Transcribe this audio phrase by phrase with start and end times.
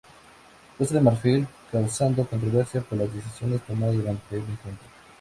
[0.79, 4.87] Costa de Marfil, causando controversia por las decisiones tomadas durante el encuentro.